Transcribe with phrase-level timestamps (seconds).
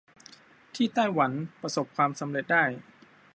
[0.75, 1.31] ที่ไต้หวัน
[1.61, 2.63] ประสบความสำเร็จได้